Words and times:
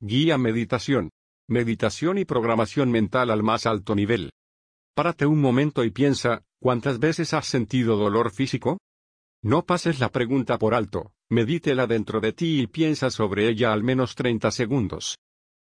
Guía 0.00 0.36
Meditación. 0.36 1.08
Meditación 1.48 2.18
y 2.18 2.26
programación 2.26 2.90
mental 2.90 3.30
al 3.30 3.42
más 3.42 3.64
alto 3.64 3.94
nivel. 3.94 4.30
Párate 4.94 5.24
un 5.24 5.40
momento 5.40 5.84
y 5.84 5.90
piensa, 5.90 6.42
¿cuántas 6.60 6.98
veces 6.98 7.32
has 7.32 7.46
sentido 7.46 7.96
dolor 7.96 8.30
físico? 8.30 8.76
No 9.42 9.64
pases 9.64 9.98
la 9.98 10.10
pregunta 10.10 10.58
por 10.58 10.74
alto, 10.74 11.12
medítela 11.30 11.86
dentro 11.86 12.20
de 12.20 12.34
ti 12.34 12.60
y 12.60 12.66
piensa 12.66 13.08
sobre 13.08 13.48
ella 13.48 13.72
al 13.72 13.84
menos 13.84 14.14
30 14.16 14.50
segundos. 14.50 15.16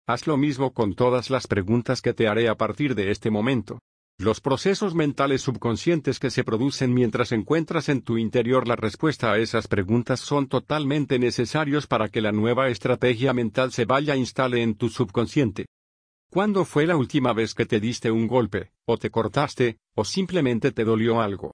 Haz 0.08 0.26
lo 0.26 0.38
mismo 0.38 0.74
con 0.74 0.96
todas 0.96 1.30
las 1.30 1.46
preguntas 1.46 2.02
que 2.02 2.14
te 2.14 2.30
haré 2.30 2.48
a 2.48 2.56
partir 2.56 2.96
de 2.96 3.12
este 3.12 3.30
momento. 3.30 3.80
Los 4.20 4.42
procesos 4.42 4.94
mentales 4.94 5.42
subconscientes 5.42 6.20
que 6.20 6.30
se 6.30 6.44
producen 6.44 6.94
mientras 6.94 7.32
encuentras 7.32 7.90
en 7.90 8.04
tu 8.04 8.18
interior 8.18 8.68
la 8.68 8.76
respuesta 8.76 9.32
a 9.32 9.40
esas 9.40 9.68
preguntas 9.68 10.20
son 10.20 10.48
totalmente 10.48 11.18
necesarios 11.18 11.88
para 11.88 12.10
que 12.10 12.22
la 12.22 12.32
nueva 12.32 12.70
estrategia 12.70 13.34
mental 13.34 13.72
se 13.72 13.86
vaya 13.86 14.14
a 14.14 14.18
instale 14.18 14.62
en 14.62 14.76
tu 14.76 14.90
subconsciente. 14.90 15.66
¿Cuándo 16.30 16.64
fue 16.64 16.86
la 16.86 16.96
última 16.96 17.34
vez 17.34 17.54
que 17.54 17.66
te 17.66 17.80
diste 17.80 18.12
un 18.12 18.28
golpe, 18.28 18.72
o 18.86 18.98
te 18.98 19.10
cortaste, 19.10 19.78
o 19.96 20.06
simplemente 20.06 20.72
te 20.72 20.84
dolió 20.84 21.20
algo? 21.20 21.54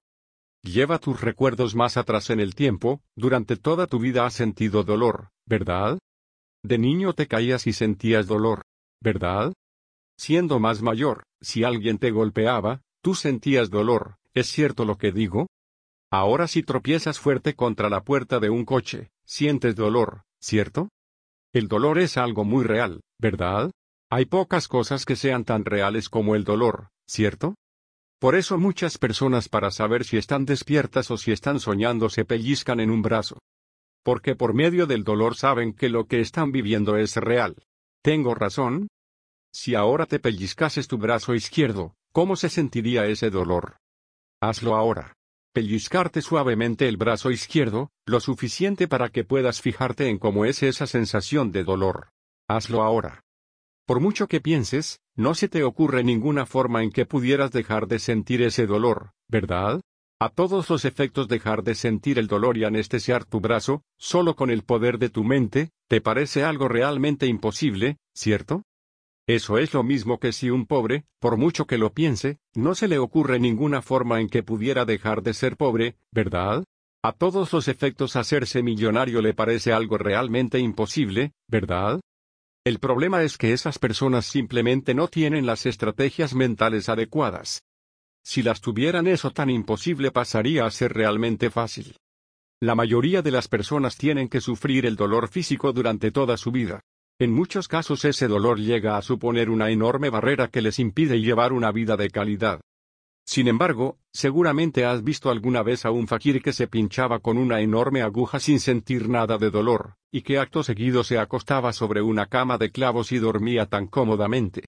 Lleva 0.62 0.98
tus 0.98 1.20
recuerdos 1.20 1.74
más 1.74 1.96
atrás 1.96 2.28
en 2.28 2.40
el 2.40 2.54
tiempo, 2.54 3.00
durante 3.16 3.56
toda 3.56 3.86
tu 3.86 3.98
vida 3.98 4.26
has 4.26 4.34
sentido 4.34 4.84
dolor, 4.84 5.30
¿verdad? 5.46 5.98
De 6.62 6.76
niño 6.76 7.14
te 7.14 7.26
caías 7.26 7.66
y 7.66 7.72
sentías 7.72 8.26
dolor, 8.26 8.62
¿verdad? 9.02 9.54
Siendo 10.18 10.60
más 10.60 10.82
mayor, 10.82 11.24
si 11.40 11.64
alguien 11.64 11.98
te 11.98 12.10
golpeaba, 12.10 12.82
tú 13.02 13.14
sentías 13.14 13.70
dolor, 13.70 14.16
¿es 14.34 14.48
cierto 14.48 14.84
lo 14.84 14.98
que 14.98 15.12
digo? 15.12 15.46
Ahora 16.10 16.48
si 16.48 16.62
tropiezas 16.62 17.18
fuerte 17.18 17.54
contra 17.54 17.88
la 17.88 18.02
puerta 18.02 18.40
de 18.40 18.50
un 18.50 18.64
coche, 18.64 19.10
sientes 19.24 19.76
dolor, 19.76 20.22
¿cierto? 20.40 20.88
El 21.52 21.68
dolor 21.68 21.98
es 21.98 22.16
algo 22.16 22.44
muy 22.44 22.64
real, 22.64 23.00
¿verdad? 23.18 23.70
Hay 24.10 24.24
pocas 24.24 24.66
cosas 24.66 25.04
que 25.04 25.16
sean 25.16 25.44
tan 25.44 25.64
reales 25.64 26.08
como 26.08 26.34
el 26.34 26.44
dolor, 26.44 26.88
¿cierto? 27.06 27.54
Por 28.20 28.34
eso 28.34 28.58
muchas 28.58 28.98
personas 28.98 29.48
para 29.48 29.70
saber 29.70 30.04
si 30.04 30.16
están 30.16 30.44
despiertas 30.44 31.10
o 31.10 31.16
si 31.16 31.32
están 31.32 31.58
soñando 31.58 32.10
se 32.10 32.24
pellizcan 32.24 32.80
en 32.80 32.90
un 32.90 33.02
brazo. 33.02 33.38
Porque 34.02 34.34
por 34.34 34.52
medio 34.52 34.86
del 34.86 35.04
dolor 35.04 35.36
saben 35.36 35.72
que 35.72 35.88
lo 35.88 36.06
que 36.06 36.20
están 36.20 36.52
viviendo 36.52 36.96
es 36.96 37.16
real. 37.16 37.56
¿Tengo 38.02 38.34
razón? 38.34 38.88
Si 39.52 39.74
ahora 39.74 40.06
te 40.06 40.20
pellizcases 40.20 40.86
tu 40.86 40.96
brazo 40.96 41.34
izquierdo, 41.34 41.94
¿cómo 42.12 42.36
se 42.36 42.48
sentiría 42.48 43.06
ese 43.06 43.30
dolor? 43.30 43.78
Hazlo 44.40 44.76
ahora. 44.76 45.14
Pellizcarte 45.52 46.22
suavemente 46.22 46.86
el 46.88 46.96
brazo 46.96 47.32
izquierdo, 47.32 47.90
lo 48.06 48.20
suficiente 48.20 48.86
para 48.86 49.08
que 49.08 49.24
puedas 49.24 49.60
fijarte 49.60 50.08
en 50.08 50.18
cómo 50.18 50.44
es 50.44 50.62
esa 50.62 50.86
sensación 50.86 51.50
de 51.50 51.64
dolor. 51.64 52.10
Hazlo 52.48 52.82
ahora. 52.82 53.24
Por 53.86 53.98
mucho 53.98 54.28
que 54.28 54.40
pienses, 54.40 55.00
no 55.16 55.34
se 55.34 55.48
te 55.48 55.64
ocurre 55.64 56.04
ninguna 56.04 56.46
forma 56.46 56.84
en 56.84 56.92
que 56.92 57.06
pudieras 57.06 57.50
dejar 57.50 57.88
de 57.88 57.98
sentir 57.98 58.42
ese 58.42 58.66
dolor, 58.66 59.10
¿verdad? 59.28 59.80
A 60.20 60.28
todos 60.28 60.70
los 60.70 60.84
efectos 60.84 61.26
dejar 61.26 61.64
de 61.64 61.74
sentir 61.74 62.20
el 62.20 62.28
dolor 62.28 62.56
y 62.56 62.64
anestesiar 62.64 63.24
tu 63.24 63.40
brazo, 63.40 63.82
solo 63.98 64.36
con 64.36 64.50
el 64.50 64.62
poder 64.62 64.98
de 64.98 65.08
tu 65.08 65.24
mente, 65.24 65.70
te 65.88 66.00
parece 66.00 66.44
algo 66.44 66.68
realmente 66.68 67.26
imposible, 67.26 67.96
¿cierto? 68.14 68.62
Eso 69.30 69.58
es 69.58 69.74
lo 69.74 69.84
mismo 69.84 70.18
que 70.18 70.32
si 70.32 70.50
un 70.50 70.66
pobre, 70.66 71.04
por 71.20 71.36
mucho 71.36 71.64
que 71.64 71.78
lo 71.78 71.92
piense, 71.92 72.40
no 72.52 72.74
se 72.74 72.88
le 72.88 72.98
ocurre 72.98 73.38
ninguna 73.38 73.80
forma 73.80 74.20
en 74.20 74.28
que 74.28 74.42
pudiera 74.42 74.84
dejar 74.84 75.22
de 75.22 75.34
ser 75.34 75.56
pobre, 75.56 75.96
¿verdad? 76.10 76.64
A 77.04 77.12
todos 77.12 77.52
los 77.52 77.68
efectos 77.68 78.16
hacerse 78.16 78.60
millonario 78.64 79.22
le 79.22 79.32
parece 79.32 79.72
algo 79.72 79.98
realmente 79.98 80.58
imposible, 80.58 81.30
¿verdad? 81.46 82.00
El 82.64 82.80
problema 82.80 83.22
es 83.22 83.38
que 83.38 83.52
esas 83.52 83.78
personas 83.78 84.26
simplemente 84.26 84.94
no 84.94 85.06
tienen 85.06 85.46
las 85.46 85.64
estrategias 85.64 86.34
mentales 86.34 86.88
adecuadas. 86.88 87.62
Si 88.24 88.42
las 88.42 88.60
tuvieran 88.60 89.06
eso 89.06 89.30
tan 89.30 89.48
imposible 89.48 90.10
pasaría 90.10 90.66
a 90.66 90.72
ser 90.72 90.92
realmente 90.92 91.50
fácil. 91.50 91.94
La 92.60 92.74
mayoría 92.74 93.22
de 93.22 93.30
las 93.30 93.46
personas 93.46 93.96
tienen 93.96 94.28
que 94.28 94.40
sufrir 94.40 94.86
el 94.86 94.96
dolor 94.96 95.28
físico 95.28 95.72
durante 95.72 96.10
toda 96.10 96.36
su 96.36 96.50
vida. 96.50 96.82
En 97.20 97.32
muchos 97.32 97.68
casos 97.68 98.06
ese 98.06 98.28
dolor 98.28 98.58
llega 98.58 98.96
a 98.96 99.02
suponer 99.02 99.50
una 99.50 99.68
enorme 99.68 100.08
barrera 100.08 100.48
que 100.48 100.62
les 100.62 100.78
impide 100.78 101.20
llevar 101.20 101.52
una 101.52 101.70
vida 101.70 101.98
de 101.98 102.08
calidad. 102.08 102.62
Sin 103.26 103.46
embargo, 103.46 103.98
seguramente 104.10 104.86
has 104.86 105.04
visto 105.04 105.30
alguna 105.30 105.62
vez 105.62 105.84
a 105.84 105.90
un 105.90 106.08
fakir 106.08 106.40
que 106.40 106.54
se 106.54 106.66
pinchaba 106.66 107.18
con 107.18 107.36
una 107.36 107.60
enorme 107.60 108.00
aguja 108.00 108.40
sin 108.40 108.58
sentir 108.58 109.10
nada 109.10 109.36
de 109.36 109.50
dolor, 109.50 109.96
y 110.10 110.22
que 110.22 110.38
acto 110.38 110.62
seguido 110.62 111.04
se 111.04 111.18
acostaba 111.18 111.74
sobre 111.74 112.00
una 112.00 112.24
cama 112.24 112.56
de 112.56 112.70
clavos 112.70 113.12
y 113.12 113.18
dormía 113.18 113.66
tan 113.66 113.86
cómodamente. 113.86 114.64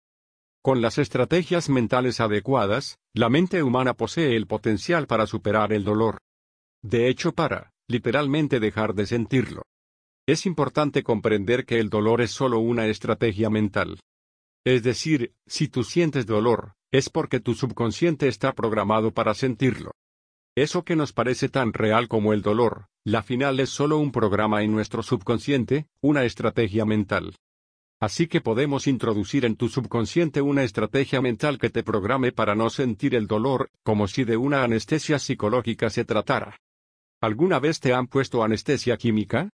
Con 0.62 0.82
las 0.82 0.98
estrategias 0.98 1.70
mentales 1.70 2.20
adecuadas, 2.20 2.98
la 3.14 3.30
mente 3.30 3.62
humana 3.62 3.94
posee 3.94 4.36
el 4.36 4.46
potencial 4.46 5.06
para 5.06 5.26
superar 5.26 5.72
el 5.72 5.84
dolor. 5.84 6.18
De 6.82 7.08
hecho, 7.08 7.32
para, 7.32 7.72
literalmente 7.88 8.60
dejar 8.60 8.92
de 8.92 9.06
sentirlo. 9.06 9.62
Es 10.28 10.46
importante 10.46 11.02
comprender 11.02 11.66
que 11.66 11.80
el 11.80 11.90
dolor 11.90 12.20
es 12.20 12.30
solo 12.30 12.60
una 12.60 12.86
estrategia 12.86 13.50
mental. 13.50 13.98
Es 14.64 14.84
decir, 14.84 15.34
si 15.46 15.66
tú 15.66 15.82
sientes 15.82 16.26
dolor, 16.26 16.74
es 16.92 17.10
porque 17.10 17.40
tu 17.40 17.54
subconsciente 17.54 18.28
está 18.28 18.52
programado 18.52 19.12
para 19.12 19.34
sentirlo. 19.34 19.90
Eso 20.56 20.84
que 20.84 20.94
nos 20.94 21.12
parece 21.12 21.48
tan 21.48 21.72
real 21.72 22.06
como 22.06 22.32
el 22.32 22.42
dolor, 22.42 22.86
la 23.04 23.24
final 23.24 23.58
es 23.58 23.70
solo 23.70 23.98
un 23.98 24.12
programa 24.12 24.62
en 24.62 24.70
nuestro 24.70 25.02
subconsciente, 25.02 25.86
una 26.00 26.24
estrategia 26.24 26.84
mental. 26.84 27.34
Así 28.00 28.28
que 28.28 28.40
podemos 28.40 28.86
introducir 28.86 29.44
en 29.44 29.56
tu 29.56 29.68
subconsciente 29.68 30.40
una 30.40 30.62
estrategia 30.62 31.20
mental 31.20 31.58
que 31.58 31.70
te 31.70 31.82
programe 31.82 32.30
para 32.30 32.54
no 32.54 32.70
sentir 32.70 33.16
el 33.16 33.26
dolor, 33.26 33.70
como 33.82 34.06
si 34.06 34.22
de 34.22 34.36
una 34.36 34.62
anestesia 34.62 35.18
psicológica 35.18 35.90
se 35.90 36.04
tratara. 36.04 36.56
¿Alguna 37.20 37.58
vez 37.58 37.80
te 37.80 37.92
han 37.92 38.06
puesto 38.06 38.44
anestesia 38.44 38.96
química? 38.96 39.50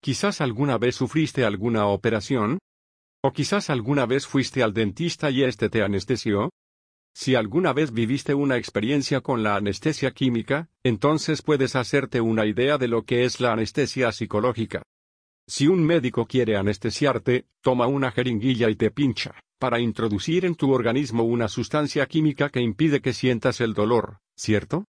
Quizás 0.00 0.40
alguna 0.40 0.78
vez 0.78 0.96
sufriste 0.96 1.44
alguna 1.44 1.86
operación. 1.86 2.58
O 3.22 3.32
quizás 3.32 3.68
alguna 3.68 4.06
vez 4.06 4.26
fuiste 4.26 4.62
al 4.62 4.72
dentista 4.72 5.30
y 5.30 5.42
éste 5.42 5.68
te 5.68 5.82
anestesió. 5.82 6.50
Si 7.14 7.34
alguna 7.34 7.72
vez 7.72 7.92
viviste 7.92 8.32
una 8.32 8.56
experiencia 8.56 9.20
con 9.20 9.42
la 9.42 9.56
anestesia 9.56 10.12
química, 10.12 10.68
entonces 10.84 11.42
puedes 11.42 11.74
hacerte 11.74 12.20
una 12.20 12.46
idea 12.46 12.78
de 12.78 12.86
lo 12.86 13.02
que 13.04 13.24
es 13.24 13.40
la 13.40 13.52
anestesia 13.52 14.12
psicológica. 14.12 14.82
Si 15.48 15.66
un 15.66 15.82
médico 15.82 16.26
quiere 16.26 16.56
anestesiarte, 16.56 17.46
toma 17.60 17.88
una 17.88 18.12
jeringuilla 18.12 18.70
y 18.70 18.76
te 18.76 18.92
pincha, 18.92 19.34
para 19.58 19.80
introducir 19.80 20.44
en 20.44 20.54
tu 20.54 20.72
organismo 20.72 21.24
una 21.24 21.48
sustancia 21.48 22.06
química 22.06 22.50
que 22.50 22.60
impide 22.60 23.00
que 23.00 23.12
sientas 23.12 23.60
el 23.60 23.74
dolor, 23.74 24.18
¿cierto? 24.36 24.84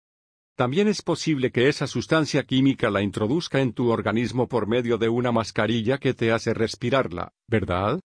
También 0.55 0.87
es 0.87 1.01
posible 1.01 1.51
que 1.51 1.67
esa 1.67 1.85
sustancia 1.85 2.43
química 2.43 2.89
la 2.89 3.01
introduzca 3.01 3.59
en 3.59 3.73
tu 3.73 3.89
organismo 3.89 4.47
por 4.47 4.67
medio 4.67 4.97
de 4.97 5.09
una 5.09 5.33
mascarilla 5.33 5.97
que 5.97 6.13
te 6.13 6.31
hace 6.31 6.53
respirarla, 6.53 7.33
¿verdad? 7.45 7.99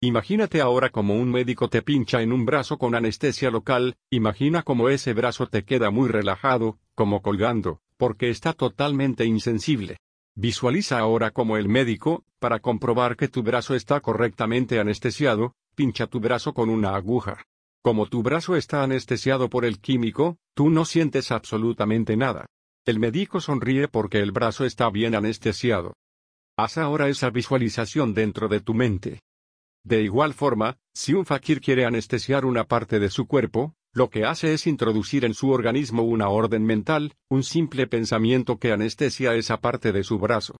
Imagínate 0.00 0.62
ahora 0.62 0.88
como 0.88 1.14
un 1.14 1.30
médico 1.30 1.68
te 1.68 1.82
pincha 1.82 2.22
en 2.22 2.32
un 2.32 2.46
brazo 2.46 2.78
con 2.78 2.94
anestesia 2.94 3.50
local, 3.50 3.94
imagina 4.10 4.62
como 4.62 4.88
ese 4.88 5.12
brazo 5.12 5.48
te 5.48 5.64
queda 5.64 5.90
muy 5.90 6.08
relajado, 6.08 6.78
como 6.94 7.20
colgando, 7.20 7.82
porque 7.98 8.30
está 8.30 8.54
totalmente 8.54 9.26
insensible. 9.26 9.98
Visualiza 10.34 10.98
ahora 10.98 11.30
como 11.30 11.58
el 11.58 11.68
médico, 11.68 12.24
para 12.38 12.60
comprobar 12.60 13.16
que 13.16 13.28
tu 13.28 13.42
brazo 13.42 13.74
está 13.74 14.00
correctamente 14.00 14.80
anestesiado, 14.80 15.52
pincha 15.74 16.06
tu 16.06 16.20
brazo 16.20 16.54
con 16.54 16.70
una 16.70 16.96
aguja. 16.96 17.44
Como 17.82 18.06
tu 18.06 18.22
brazo 18.22 18.54
está 18.54 18.84
anestesiado 18.84 19.50
por 19.50 19.64
el 19.64 19.80
químico, 19.80 20.38
tú 20.54 20.70
no 20.70 20.84
sientes 20.84 21.32
absolutamente 21.32 22.16
nada. 22.16 22.46
El 22.86 23.00
médico 23.00 23.40
sonríe 23.40 23.88
porque 23.88 24.20
el 24.20 24.30
brazo 24.30 24.64
está 24.64 24.88
bien 24.88 25.16
anestesiado. 25.16 25.94
Haz 26.56 26.78
ahora 26.78 27.08
esa 27.08 27.30
visualización 27.30 28.14
dentro 28.14 28.46
de 28.46 28.60
tu 28.60 28.72
mente. 28.74 29.20
De 29.84 30.00
igual 30.00 30.32
forma, 30.32 30.78
si 30.94 31.12
un 31.12 31.26
fakir 31.26 31.60
quiere 31.60 31.84
anestesiar 31.84 32.44
una 32.44 32.64
parte 32.64 33.00
de 33.00 33.10
su 33.10 33.26
cuerpo, 33.26 33.74
lo 33.92 34.10
que 34.10 34.24
hace 34.24 34.54
es 34.54 34.68
introducir 34.68 35.24
en 35.24 35.34
su 35.34 35.50
organismo 35.50 36.04
una 36.04 36.28
orden 36.28 36.64
mental, 36.64 37.14
un 37.28 37.42
simple 37.42 37.88
pensamiento 37.88 38.58
que 38.58 38.70
anestesia 38.70 39.34
esa 39.34 39.60
parte 39.60 39.90
de 39.90 40.04
su 40.04 40.18
brazo. 40.18 40.54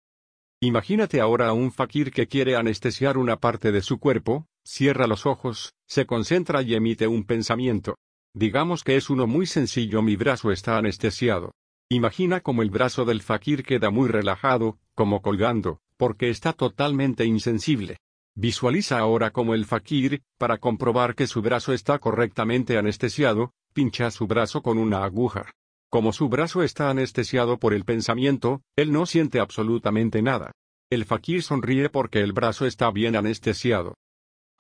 Imagínate 0.60 1.20
ahora 1.20 1.48
a 1.48 1.52
un 1.52 1.70
fakir 1.70 2.10
que 2.10 2.26
quiere 2.26 2.56
anestesiar 2.56 3.16
una 3.16 3.36
parte 3.36 3.70
de 3.70 3.80
su 3.80 3.98
cuerpo, 3.98 4.46
Cierra 4.64 5.06
los 5.06 5.26
ojos, 5.26 5.74
se 5.86 6.06
concentra 6.06 6.62
y 6.62 6.74
emite 6.74 7.08
un 7.08 7.24
pensamiento. 7.24 7.96
Digamos 8.34 8.84
que 8.84 8.96
es 8.96 9.10
uno 9.10 9.26
muy 9.26 9.46
sencillo, 9.46 10.02
mi 10.02 10.16
brazo 10.16 10.52
está 10.52 10.78
anestesiado. 10.78 11.52
Imagina 11.90 12.40
como 12.40 12.62
el 12.62 12.70
brazo 12.70 13.04
del 13.04 13.20
fakir 13.20 13.64
queda 13.64 13.90
muy 13.90 14.08
relajado, 14.08 14.78
como 14.94 15.20
colgando, 15.20 15.80
porque 15.96 16.30
está 16.30 16.52
totalmente 16.52 17.24
insensible. 17.24 17.98
Visualiza 18.34 18.98
ahora 18.98 19.30
como 19.30 19.52
el 19.52 19.66
fakir, 19.66 20.22
para 20.38 20.58
comprobar 20.58 21.14
que 21.14 21.26
su 21.26 21.42
brazo 21.42 21.74
está 21.74 21.98
correctamente 21.98 22.78
anestesiado, 22.78 23.52
pincha 23.74 24.10
su 24.10 24.26
brazo 24.26 24.62
con 24.62 24.78
una 24.78 25.04
aguja. 25.04 25.50
Como 25.90 26.14
su 26.14 26.30
brazo 26.30 26.62
está 26.62 26.88
anestesiado 26.88 27.58
por 27.58 27.74
el 27.74 27.84
pensamiento, 27.84 28.62
él 28.76 28.92
no 28.92 29.04
siente 29.04 29.40
absolutamente 29.40 30.22
nada. 30.22 30.52
El 30.88 31.04
fakir 31.04 31.42
sonríe 31.42 31.90
porque 31.90 32.20
el 32.20 32.32
brazo 32.32 32.64
está 32.64 32.90
bien 32.90 33.16
anestesiado. 33.16 33.94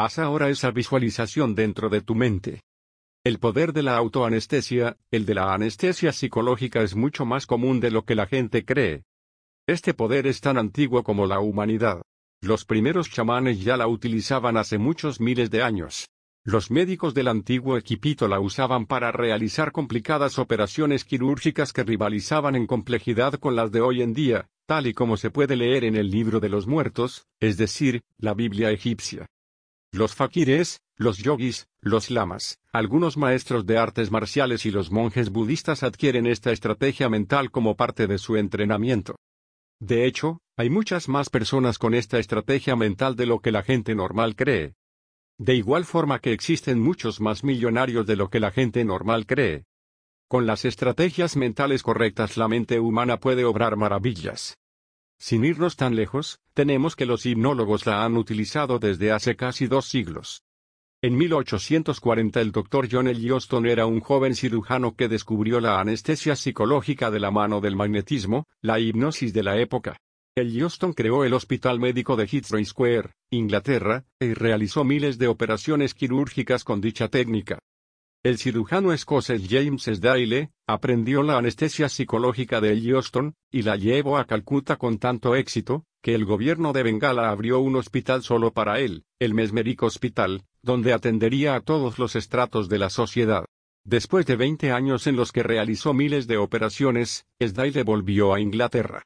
Haz 0.04 0.18
ahora 0.18 0.48
esa 0.48 0.72
visualización 0.72 1.54
dentro 1.54 1.88
de 1.88 2.00
tu 2.00 2.16
mente. 2.16 2.62
El 3.22 3.38
poder 3.38 3.72
de 3.72 3.84
la 3.84 3.96
autoanestesia, 3.96 4.96
el 5.12 5.24
de 5.26 5.34
la 5.34 5.54
anestesia 5.54 6.10
psicológica 6.10 6.82
es 6.82 6.96
mucho 6.96 7.24
más 7.24 7.46
común 7.46 7.78
de 7.78 7.92
lo 7.92 8.04
que 8.04 8.16
la 8.16 8.26
gente 8.26 8.64
cree. 8.64 9.04
Este 9.64 9.94
poder 9.94 10.26
es 10.26 10.40
tan 10.40 10.58
antiguo 10.58 11.04
como 11.04 11.26
la 11.26 11.38
humanidad. 11.38 12.02
Los 12.40 12.64
primeros 12.64 13.10
chamanes 13.10 13.62
ya 13.62 13.76
la 13.76 13.86
utilizaban 13.86 14.56
hace 14.56 14.76
muchos 14.76 15.20
miles 15.20 15.52
de 15.52 15.62
años. 15.62 16.08
Los 16.44 16.72
médicos 16.72 17.14
del 17.14 17.28
antiguo 17.28 17.76
Equipito 17.76 18.26
la 18.26 18.40
usaban 18.40 18.86
para 18.86 19.12
realizar 19.12 19.70
complicadas 19.70 20.36
operaciones 20.40 21.04
quirúrgicas 21.04 21.72
que 21.72 21.84
rivalizaban 21.84 22.56
en 22.56 22.66
complejidad 22.66 23.34
con 23.34 23.54
las 23.54 23.70
de 23.70 23.80
hoy 23.80 24.02
en 24.02 24.14
día, 24.14 24.48
tal 24.66 24.88
y 24.88 24.94
como 24.94 25.16
se 25.16 25.30
puede 25.30 25.54
leer 25.54 25.84
en 25.84 25.94
el 25.94 26.10
libro 26.10 26.40
de 26.40 26.48
los 26.48 26.66
muertos, 26.66 27.28
es 27.38 27.56
decir, 27.56 28.02
la 28.18 28.34
Biblia 28.34 28.72
egipcia. 28.72 29.28
Los 29.94 30.14
fakires, 30.14 30.80
los 30.96 31.18
yogis, 31.18 31.68
los 31.82 32.10
lamas, 32.10 32.58
algunos 32.72 33.18
maestros 33.18 33.66
de 33.66 33.76
artes 33.76 34.10
marciales 34.10 34.64
y 34.64 34.70
los 34.70 34.90
monjes 34.90 35.28
budistas 35.28 35.82
adquieren 35.82 36.26
esta 36.26 36.50
estrategia 36.50 37.10
mental 37.10 37.50
como 37.50 37.76
parte 37.76 38.06
de 38.06 38.16
su 38.16 38.38
entrenamiento. 38.38 39.16
De 39.80 40.06
hecho, 40.06 40.38
hay 40.56 40.70
muchas 40.70 41.10
más 41.10 41.28
personas 41.28 41.78
con 41.78 41.92
esta 41.92 42.18
estrategia 42.18 42.74
mental 42.74 43.16
de 43.16 43.26
lo 43.26 43.40
que 43.40 43.52
la 43.52 43.62
gente 43.62 43.94
normal 43.94 44.34
cree. 44.34 44.72
De 45.38 45.56
igual 45.56 45.84
forma 45.84 46.20
que 46.20 46.32
existen 46.32 46.80
muchos 46.80 47.20
más 47.20 47.44
millonarios 47.44 48.06
de 48.06 48.16
lo 48.16 48.30
que 48.30 48.40
la 48.40 48.50
gente 48.50 48.86
normal 48.86 49.26
cree. 49.26 49.64
Con 50.26 50.46
las 50.46 50.64
estrategias 50.64 51.36
mentales 51.36 51.82
correctas 51.82 52.38
la 52.38 52.48
mente 52.48 52.80
humana 52.80 53.18
puede 53.18 53.44
obrar 53.44 53.76
maravillas. 53.76 54.56
Sin 55.22 55.44
irnos 55.44 55.76
tan 55.76 55.94
lejos, 55.94 56.40
tenemos 56.52 56.96
que 56.96 57.06
los 57.06 57.26
hipnólogos 57.26 57.86
la 57.86 58.04
han 58.04 58.16
utilizado 58.16 58.80
desde 58.80 59.12
hace 59.12 59.36
casi 59.36 59.68
dos 59.68 59.86
siglos. 59.86 60.42
En 61.00 61.16
1840 61.16 62.40
el 62.40 62.50
doctor 62.50 62.88
John 62.90 63.06
L. 63.06 63.20
Johnston 63.24 63.66
era 63.66 63.86
un 63.86 64.00
joven 64.00 64.34
cirujano 64.34 64.96
que 64.96 65.06
descubrió 65.06 65.60
la 65.60 65.78
anestesia 65.78 66.34
psicológica 66.34 67.12
de 67.12 67.20
la 67.20 67.30
mano 67.30 67.60
del 67.60 67.76
magnetismo, 67.76 68.48
la 68.62 68.80
hipnosis 68.80 69.32
de 69.32 69.44
la 69.44 69.58
época. 69.58 69.96
El 70.34 70.60
Johnston 70.60 70.92
creó 70.92 71.22
el 71.22 71.34
Hospital 71.34 71.78
Médico 71.78 72.16
de 72.16 72.26
Heathrow 72.26 72.64
Square, 72.64 73.10
Inglaterra, 73.30 74.04
y 74.18 74.34
realizó 74.34 74.82
miles 74.82 75.18
de 75.18 75.28
operaciones 75.28 75.94
quirúrgicas 75.94 76.64
con 76.64 76.80
dicha 76.80 77.06
técnica. 77.06 77.60
El 78.24 78.38
cirujano 78.38 78.92
escocés 78.92 79.42
James 79.50 79.82
Sdale 79.82 80.52
aprendió 80.68 81.24
la 81.24 81.38
anestesia 81.38 81.88
psicológica 81.88 82.60
de 82.60 82.80
Johnston, 82.80 83.34
y 83.50 83.62
la 83.62 83.74
llevó 83.74 84.16
a 84.16 84.26
Calcuta 84.26 84.76
con 84.76 84.98
tanto 84.98 85.34
éxito, 85.34 85.86
que 86.00 86.14
el 86.14 86.24
gobierno 86.24 86.72
de 86.72 86.84
Bengala 86.84 87.30
abrió 87.30 87.58
un 87.58 87.74
hospital 87.74 88.22
solo 88.22 88.52
para 88.52 88.78
él, 88.78 89.02
el 89.18 89.34
Mesmeric 89.34 89.82
Hospital, 89.82 90.44
donde 90.62 90.92
atendería 90.92 91.56
a 91.56 91.62
todos 91.62 91.98
los 91.98 92.14
estratos 92.14 92.68
de 92.68 92.78
la 92.78 92.90
sociedad. 92.90 93.44
Después 93.84 94.24
de 94.26 94.36
20 94.36 94.70
años 94.70 95.08
en 95.08 95.16
los 95.16 95.32
que 95.32 95.42
realizó 95.42 95.92
miles 95.92 96.28
de 96.28 96.36
operaciones, 96.36 97.26
Sdale 97.42 97.82
volvió 97.82 98.34
a 98.34 98.40
Inglaterra. 98.40 99.02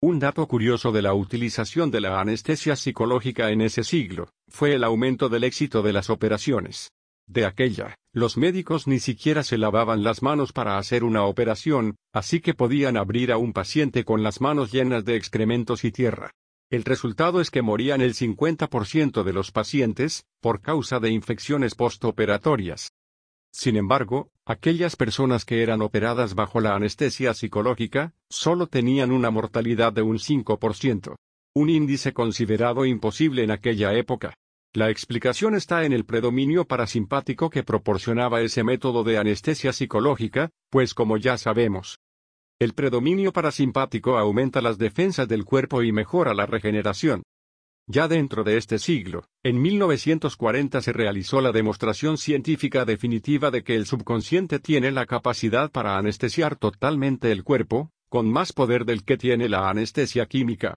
Un 0.00 0.18
dato 0.18 0.46
curioso 0.48 0.92
de 0.92 1.02
la 1.02 1.12
utilización 1.12 1.90
de 1.90 2.00
la 2.00 2.22
anestesia 2.22 2.74
psicológica 2.74 3.50
en 3.50 3.60
ese 3.60 3.84
siglo, 3.84 4.30
fue 4.48 4.72
el 4.74 4.82
aumento 4.82 5.28
del 5.28 5.44
éxito 5.44 5.82
de 5.82 5.92
las 5.92 6.08
operaciones. 6.08 6.90
De 7.28 7.44
aquella, 7.44 7.98
los 8.16 8.38
médicos 8.38 8.86
ni 8.86 8.98
siquiera 8.98 9.42
se 9.42 9.58
lavaban 9.58 10.02
las 10.02 10.22
manos 10.22 10.54
para 10.54 10.78
hacer 10.78 11.04
una 11.04 11.24
operación, 11.24 11.96
así 12.14 12.40
que 12.40 12.54
podían 12.54 12.96
abrir 12.96 13.30
a 13.30 13.36
un 13.36 13.52
paciente 13.52 14.04
con 14.04 14.22
las 14.22 14.40
manos 14.40 14.72
llenas 14.72 15.04
de 15.04 15.16
excrementos 15.16 15.84
y 15.84 15.92
tierra. 15.92 16.30
El 16.70 16.84
resultado 16.84 17.42
es 17.42 17.50
que 17.50 17.60
morían 17.60 18.00
el 18.00 18.14
50% 18.14 19.22
de 19.22 19.32
los 19.34 19.52
pacientes, 19.52 20.24
por 20.40 20.62
causa 20.62 20.98
de 20.98 21.10
infecciones 21.10 21.74
postoperatorias. 21.74 22.90
Sin 23.52 23.76
embargo, 23.76 24.30
aquellas 24.46 24.96
personas 24.96 25.44
que 25.44 25.62
eran 25.62 25.82
operadas 25.82 26.34
bajo 26.34 26.60
la 26.60 26.74
anestesia 26.74 27.34
psicológica, 27.34 28.14
solo 28.30 28.66
tenían 28.66 29.12
una 29.12 29.30
mortalidad 29.30 29.92
de 29.92 30.00
un 30.00 30.16
5%. 30.16 31.16
Un 31.54 31.68
índice 31.68 32.14
considerado 32.14 32.86
imposible 32.86 33.44
en 33.44 33.50
aquella 33.50 33.92
época. 33.92 34.32
La 34.76 34.90
explicación 34.90 35.54
está 35.54 35.86
en 35.86 35.94
el 35.94 36.04
predominio 36.04 36.66
parasimpático 36.66 37.48
que 37.48 37.62
proporcionaba 37.62 38.42
ese 38.42 38.62
método 38.62 39.04
de 39.04 39.16
anestesia 39.16 39.72
psicológica, 39.72 40.50
pues 40.68 40.92
como 40.92 41.16
ya 41.16 41.38
sabemos, 41.38 41.98
el 42.60 42.74
predominio 42.74 43.32
parasimpático 43.32 44.18
aumenta 44.18 44.60
las 44.60 44.76
defensas 44.76 45.26
del 45.28 45.46
cuerpo 45.46 45.82
y 45.82 45.92
mejora 45.92 46.34
la 46.34 46.44
regeneración. 46.44 47.22
Ya 47.88 48.06
dentro 48.06 48.44
de 48.44 48.58
este 48.58 48.78
siglo, 48.78 49.24
en 49.42 49.62
1940 49.62 50.82
se 50.82 50.92
realizó 50.92 51.40
la 51.40 51.52
demostración 51.52 52.18
científica 52.18 52.84
definitiva 52.84 53.50
de 53.50 53.64
que 53.64 53.76
el 53.76 53.86
subconsciente 53.86 54.58
tiene 54.58 54.90
la 54.90 55.06
capacidad 55.06 55.70
para 55.70 55.96
anestesiar 55.96 56.54
totalmente 56.54 57.32
el 57.32 57.44
cuerpo, 57.44 57.92
con 58.10 58.30
más 58.30 58.52
poder 58.52 58.84
del 58.84 59.04
que 59.04 59.16
tiene 59.16 59.48
la 59.48 59.70
anestesia 59.70 60.26
química. 60.26 60.74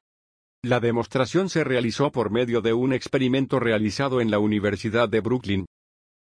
La 0.63 0.81
demostración 0.81 1.47
se 1.47 1.63
realizó 1.63 2.11
por 2.11 2.31
medio 2.31 2.59
de 2.59 2.73
un 2.73 2.91
experimento 2.91 3.61
realizado 3.61 4.19
en 4.19 4.29
la 4.29 4.39
Universidad 4.39 5.07
de 5.07 5.21
Brooklyn. 5.21 5.65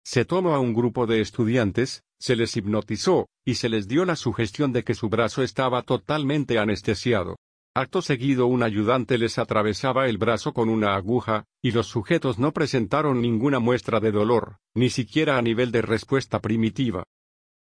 Se 0.03 0.25
tomó 0.25 0.55
a 0.55 0.59
un 0.59 0.73
grupo 0.73 1.05
de 1.05 1.21
estudiantes, 1.21 2.01
se 2.19 2.35
les 2.35 2.57
hipnotizó, 2.57 3.27
y 3.45 3.55
se 3.55 3.69
les 3.69 3.87
dio 3.87 4.05
la 4.05 4.15
sugestión 4.15 4.73
de 4.73 4.83
que 4.83 4.95
su 4.95 5.07
brazo 5.07 5.43
estaba 5.43 5.83
totalmente 5.83 6.57
anestesiado. 6.57 7.35
Acto 7.75 8.01
seguido 8.01 8.47
un 8.47 8.63
ayudante 8.63 9.19
les 9.19 9.37
atravesaba 9.37 10.07
el 10.07 10.17
brazo 10.17 10.51
con 10.51 10.67
una 10.67 10.95
aguja, 10.95 11.45
y 11.61 11.69
los 11.69 11.85
sujetos 11.85 12.39
no 12.39 12.53
presentaron 12.53 13.21
ninguna 13.21 13.59
muestra 13.59 13.99
de 13.99 14.11
dolor, 14.11 14.57
ni 14.73 14.89
siquiera 14.89 15.37
a 15.37 15.43
nivel 15.43 15.71
de 15.71 15.83
respuesta 15.83 16.39
primitiva. 16.39 17.03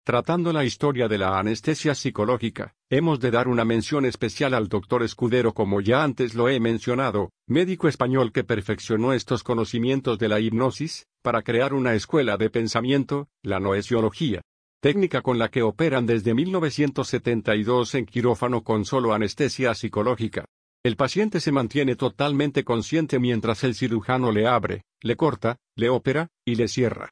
Tratando 0.04 0.51
la 0.54 0.63
historia 0.63 1.07
de 1.07 1.18
la 1.18 1.38
anestesia 1.38 1.94
psicológica, 1.94 2.74
hemos 2.90 3.19
de 3.19 3.31
dar 3.31 3.48
una 3.48 3.63
mención 3.63 4.06
especial 4.06 4.54
al 4.54 4.68
doctor 4.68 5.04
Escudero 5.04 5.54
como 5.54 5.81
ya 5.81 6.04
antes 6.04 6.34
lo 6.34 6.50
he 6.50 6.60
mencionado, 6.60 7.30
médico 7.48 7.88
español 7.88 8.31
que 8.31 8.44
perfeccionó 8.44 9.13
estos 9.13 9.44
conocimientos 9.44 10.18
de 10.18 10.30
la 10.30 10.40
hipnosis, 10.40 11.06
para 11.22 11.44
crear 11.44 11.74
una 11.74 11.94
escuela 11.94 12.38
de 12.38 12.50
pensamiento, 12.50 13.28
la 13.44 13.60
noesiología. 13.60 14.42
Técnica 14.81 15.22
con 15.22 15.38
la 15.38 15.50
que 15.50 15.62
operan 15.62 16.06
desde 16.06 16.34
1972 16.34 17.95
en 17.95 18.06
quirófano 18.06 18.63
con 18.63 18.86
solo 18.86 19.13
anestesia 19.13 19.75
psicológica. 19.75 20.45
El 20.84 20.95
paciente 20.95 21.42
se 21.42 21.52
mantiene 21.52 21.98
totalmente 21.98 22.63
consciente 22.63 23.19
mientras 23.19 23.66
el 23.66 23.75
cirujano 23.75 24.31
le 24.31 24.48
abre, 24.48 24.86
le 25.02 25.18
corta, 25.18 25.57
le 25.75 25.90
opera, 25.90 26.30
y 26.45 26.56
le 26.56 26.69
cierra. 26.69 27.12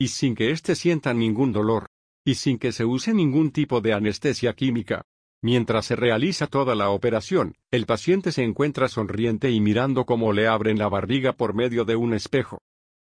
Y 0.00 0.08
sin 0.08 0.34
que 0.34 0.50
éste 0.50 0.74
sienta 0.74 1.12
ningún 1.12 1.52
dolor 1.52 1.90
y 2.24 2.36
sin 2.36 2.58
que 2.58 2.72
se 2.72 2.84
use 2.84 3.12
ningún 3.12 3.50
tipo 3.50 3.80
de 3.80 3.92
anestesia 3.92 4.54
química. 4.54 5.02
Mientras 5.42 5.84
se 5.84 5.96
realiza 5.96 6.46
toda 6.46 6.74
la 6.74 6.88
operación, 6.88 7.54
el 7.70 7.84
paciente 7.84 8.32
se 8.32 8.42
encuentra 8.42 8.88
sonriente 8.88 9.50
y 9.50 9.60
mirando 9.60 10.06
cómo 10.06 10.32
le 10.32 10.46
abren 10.46 10.78
la 10.78 10.88
barriga 10.88 11.34
por 11.34 11.54
medio 11.54 11.84
de 11.84 11.96
un 11.96 12.14
espejo. 12.14 12.62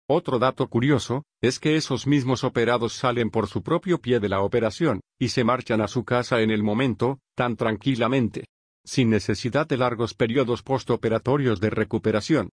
Otro 0.08 0.38
dato 0.38 0.68
curioso, 0.68 1.24
es 1.40 1.58
que 1.58 1.76
esos 1.76 2.06
mismos 2.06 2.44
operados 2.44 2.92
salen 2.94 3.30
por 3.30 3.48
su 3.48 3.62
propio 3.62 4.00
pie 4.00 4.20
de 4.20 4.28
la 4.28 4.42
operación, 4.42 5.00
y 5.18 5.28
se 5.28 5.44
marchan 5.44 5.80
a 5.80 5.88
su 5.88 6.04
casa 6.04 6.40
en 6.40 6.50
el 6.50 6.62
momento, 6.62 7.18
tan 7.36 7.56
tranquilamente. 7.56 8.44
Sin 8.84 9.10
necesidad 9.10 9.66
de 9.66 9.76
largos 9.76 10.14
periodos 10.14 10.62
postoperatorios 10.62 11.60
de 11.60 11.70
recuperación. 11.70 12.50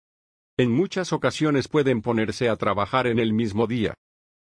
En 0.57 0.71
muchas 0.71 1.13
ocasiones 1.13 1.67
pueden 1.69 2.01
ponerse 2.01 2.49
a 2.49 2.57
trabajar 2.57 3.09
en 3.09 3.19
el 3.19 3.33
mismo 3.33 3.67
día, 3.67 3.95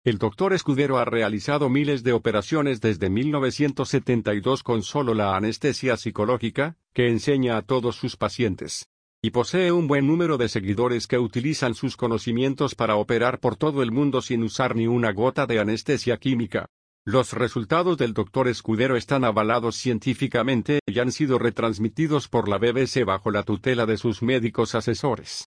el 0.06 0.18
doctor 0.18 0.54
Escudero 0.54 0.98
ha 0.98 1.04
realizado 1.04 1.70
miles 1.70 2.04
de 2.04 2.14
operaciones 2.14 2.80
desde 2.80 3.10
1972 3.10 4.64
con 4.64 4.82
solo 4.82 5.14
la 5.14 5.36
anestesia 5.36 5.98
psicológica, 5.98 6.78
que 6.94 7.10
enseña 7.10 7.58
a 7.58 7.62
todos 7.64 7.98
sus 7.98 8.16
pacientes. 8.16 8.88
Y 9.22 9.32
posee 9.32 9.74
un 9.74 9.88
buen 9.88 10.08
número 10.08 10.38
de 10.38 10.48
seguidores 10.48 11.06
que 11.06 11.20
utilizan 11.20 11.76
sus 11.76 11.98
conocimientos 11.98 12.76
para 12.76 12.96
operar 12.96 13.42
por 13.42 13.58
todo 13.58 13.84
el 13.84 13.92
mundo 13.92 14.22
sin 14.22 14.42
usar 14.44 14.78
ni 14.78 14.88
una 14.88 15.12
gota 15.12 15.46
de 15.46 15.60
anestesia 15.60 16.16
química. 16.16 16.68
Los 17.06 17.34
resultados 17.34 17.98
del 17.98 18.14
doctor 18.14 18.48
Escudero 18.48 18.96
están 18.96 19.26
avalados 19.26 19.76
científicamente 19.76 20.80
y 20.86 21.00
han 21.00 21.12
sido 21.12 21.40
retransmitidos 21.40 22.30
por 22.30 22.48
la 22.48 22.58
BBC 22.58 23.04
bajo 23.06 23.32
la 23.32 23.44
tutela 23.44 23.86
de 23.86 23.98
sus 23.98 24.22
médicos 24.22 24.76
asesores. 24.76 25.50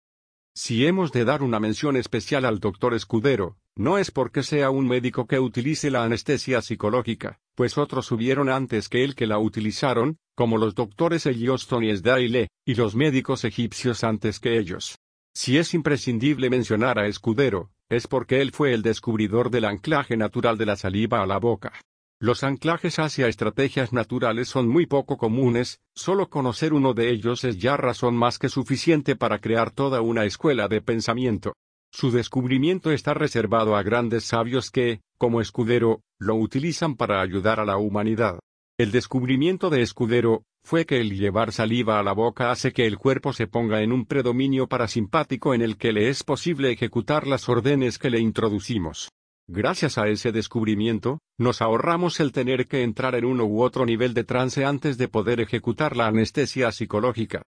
Si 0.58 0.86
hemos 0.86 1.12
de 1.12 1.26
dar 1.26 1.44
una 1.44 1.60
mención 1.60 1.98
especial 1.98 2.46
al 2.46 2.62
doctor 2.62 2.94
Escudero, 2.94 3.58
no 3.76 3.98
es 3.98 4.10
porque 4.10 4.42
sea 4.42 4.70
un 4.70 4.88
médico 4.88 5.28
que 5.28 5.38
utilice 5.38 5.92
la 5.92 6.06
anestesia 6.06 6.62
psicológica, 6.62 7.42
pues 7.56 7.78
otros 7.78 8.10
hubieron 8.14 8.48
antes 8.48 8.88
que 8.88 9.04
él 9.04 9.16
que 9.16 9.28
la 9.28 9.38
utilizaron, 9.38 10.18
como 10.34 10.58
los 10.58 10.74
doctores 10.74 11.26
Elioston 11.26 11.84
y 11.84 11.94
Sdaile, 11.94 12.48
y 12.66 12.76
los 12.76 12.96
médicos 12.96 13.44
egipcios 13.44 14.06
antes 14.06 14.40
que 14.40 14.58
ellos. 14.58 14.98
Si 15.34 15.58
es 15.58 15.74
imprescindible 15.74 16.50
mencionar 16.50 17.00
a 17.00 17.08
Escudero, 17.08 17.72
es 17.90 18.08
porque 18.08 18.40
él 18.40 18.54
fue 18.54 18.74
el 18.74 18.82
descubridor 18.82 19.50
del 19.50 19.66
anclaje 19.66 20.16
natural 20.16 20.58
de 20.58 20.68
la 20.68 20.78
saliva 20.78 21.22
a 21.22 21.26
la 21.26 21.38
boca. 21.38 21.74
Los 22.20 22.46
anclajes 22.46 22.98
hacia 23.00 23.28
estrategias 23.28 23.92
naturales 23.92 24.48
son 24.48 24.70
muy 24.70 24.86
poco 24.86 25.18
comunes, 25.18 25.82
solo 25.94 26.30
conocer 26.30 26.74
uno 26.74 26.94
de 26.94 27.10
ellos 27.10 27.44
es 27.44 27.58
ya 27.58 27.76
razón 27.76 28.16
más 28.16 28.40
que 28.40 28.48
suficiente 28.48 29.18
para 29.18 29.40
crear 29.40 29.72
toda 29.72 30.00
una 30.00 30.24
escuela 30.24 30.70
de 30.70 30.82
pensamiento. 30.82 31.54
Su 31.92 32.12
descubrimiento 32.12 32.92
está 32.92 33.14
reservado 33.14 33.76
a 33.76 33.84
grandes 33.84 34.24
sabios 34.24 34.72
que, 34.72 35.02
como 35.18 35.42
escudero, 35.42 36.02
lo 36.18 36.36
utilizan 36.36 36.96
para 36.96 37.22
ayudar 37.22 37.60
a 37.60 37.66
la 37.66 37.78
humanidad. 37.78 38.40
El 38.78 38.92
descubrimiento 38.92 39.70
de 39.70 39.82
Escudero 39.82 40.44
fue 40.64 40.86
que 40.86 41.00
el 41.00 41.18
llevar 41.18 41.54
saliva 41.54 42.00
a 42.00 42.04
la 42.04 42.12
boca 42.12 42.52
hace 42.52 42.74
que 42.74 42.86
el 42.86 42.98
cuerpo 42.98 43.32
se 43.32 43.48
ponga 43.48 43.82
en 43.82 43.94
un 43.94 44.06
predominio 44.06 44.68
parasimpático 44.68 45.54
en 45.54 45.62
el 45.62 45.78
que 45.78 45.94
le 45.94 46.10
es 46.10 46.24
posible 46.24 46.72
ejecutar 46.72 47.28
las 47.28 47.48
órdenes 47.48 47.98
que 47.98 48.10
le 48.10 48.20
introducimos. 48.20 49.10
Gracias 49.48 50.00
a 50.00 50.08
ese 50.08 50.32
descubrimiento, 50.32 51.20
nos 51.38 51.62
ahorramos 51.62 52.20
el 52.20 52.32
tener 52.32 52.68
que 52.68 52.82
entrar 52.82 53.14
en 53.14 53.26
uno 53.26 53.46
u 53.46 53.62
otro 53.62 53.86
nivel 53.86 54.16
de 54.16 54.24
trance 54.24 54.66
antes 54.66 54.98
de 54.98 55.08
poder 55.08 55.40
ejecutar 55.40 55.96
la 55.96 56.08
anestesia 56.08 56.72
psicológica. 56.72 57.44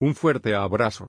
Un 0.03 0.15
fuerte 0.15 0.55
abrazo. 0.55 0.99